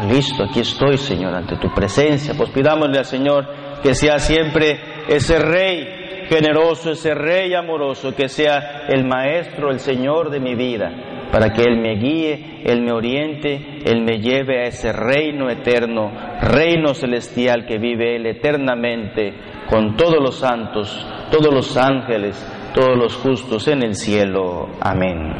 listo, 0.09 0.43
aquí 0.43 0.61
estoy, 0.61 0.97
Señor, 0.97 1.33
ante 1.33 1.57
tu 1.57 1.69
presencia. 1.73 2.33
Pues 2.35 2.49
pidámosle 2.49 2.97
al 2.97 3.05
Señor 3.05 3.45
que 3.83 3.93
sea 3.93 4.17
siempre 4.17 4.79
ese 5.07 5.37
Rey 5.37 6.25
generoso, 6.27 6.91
ese 6.91 7.13
Rey 7.13 7.53
amoroso, 7.53 8.15
que 8.15 8.29
sea 8.29 8.87
el 8.87 9.05
Maestro, 9.05 9.69
el 9.69 9.79
Señor 9.79 10.31
de 10.31 10.39
mi 10.39 10.55
vida, 10.55 10.89
para 11.35 11.51
que 11.51 11.63
Él 11.63 11.81
me 11.81 11.97
guíe, 11.97 12.61
Él 12.63 12.81
me 12.81 12.93
oriente, 12.93 13.81
Él 13.83 14.05
me 14.05 14.19
lleve 14.19 14.61
a 14.61 14.67
ese 14.67 14.93
reino 14.93 15.49
eterno, 15.49 16.09
reino 16.39 16.93
celestial 16.93 17.65
que 17.65 17.77
vive 17.77 18.15
Él 18.15 18.25
eternamente 18.25 19.33
con 19.69 19.97
todos 19.97 20.23
los 20.23 20.39
santos, 20.39 21.05
todos 21.29 21.53
los 21.53 21.75
ángeles, 21.75 22.41
todos 22.73 22.97
los 22.97 23.17
justos 23.17 23.67
en 23.67 23.83
el 23.83 23.95
cielo. 23.95 24.69
Amén. 24.79 25.33